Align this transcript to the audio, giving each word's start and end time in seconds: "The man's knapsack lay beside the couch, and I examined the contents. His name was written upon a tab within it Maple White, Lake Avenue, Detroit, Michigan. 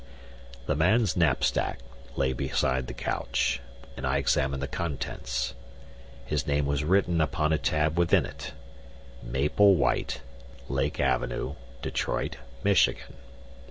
"The 0.65 0.73
man's 0.75 1.15
knapsack 1.15 1.77
lay 2.15 2.33
beside 2.33 2.87
the 2.87 2.93
couch, 2.95 3.61
and 3.95 4.03
I 4.03 4.17
examined 4.17 4.63
the 4.63 4.67
contents. 4.67 5.53
His 6.25 6.47
name 6.47 6.65
was 6.65 6.83
written 6.83 7.21
upon 7.21 7.53
a 7.53 7.59
tab 7.59 7.99
within 7.99 8.25
it 8.25 8.53
Maple 9.21 9.75
White, 9.75 10.21
Lake 10.67 10.99
Avenue, 10.99 11.53
Detroit, 11.83 12.37
Michigan. 12.63 13.13